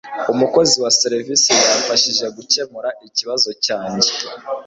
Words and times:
Umukozi 0.33 0.75
wa 0.83 0.91
serivisi 0.99 1.49
yamfashije 1.67 2.25
gukemura 2.37 2.89
ikibazo 3.07 3.49
cyanjye 3.65 4.09